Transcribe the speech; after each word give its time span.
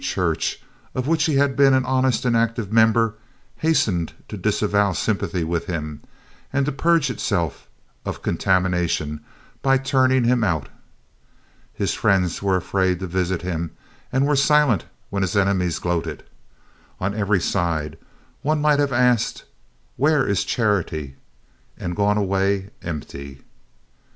church, 0.03 0.59
of 0.95 1.07
which 1.07 1.25
he 1.25 1.35
had 1.35 1.55
been 1.55 1.75
an 1.75 1.85
honest 1.85 2.25
and 2.25 2.35
active 2.35 2.73
member, 2.73 3.13
hastened 3.57 4.13
to 4.27 4.35
disavow 4.35 4.93
sympathy 4.93 5.43
with 5.43 5.67
him, 5.67 6.01
and 6.51 6.65
to 6.65 6.71
purge 6.71 7.11
itself 7.11 7.67
of 8.03 8.23
contamination 8.23 9.19
by 9.61 9.77
turning 9.77 10.23
him 10.23 10.43
out. 10.43 10.69
His 11.71 11.93
friends 11.93 12.41
were 12.41 12.55
afraid 12.57 12.99
to 12.99 13.05
visit 13.05 13.43
him 13.43 13.77
and 14.11 14.25
were 14.25 14.35
silent 14.35 14.85
when 15.11 15.21
his 15.21 15.35
enemies 15.37 15.77
gloated. 15.77 16.23
On 16.99 17.13
every 17.13 17.39
side 17.39 17.95
one 18.41 18.59
might 18.59 18.79
have 18.79 18.91
asked, 18.91 19.43
Where 19.97 20.25
is 20.25 20.43
charity? 20.43 21.15
and 21.77 21.95
gone 21.95 22.17
away 22.17 22.71
empty. 22.81 23.43